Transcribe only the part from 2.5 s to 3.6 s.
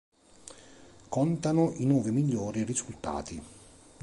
risultati